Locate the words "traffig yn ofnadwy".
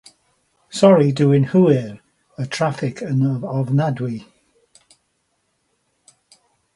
2.55-4.17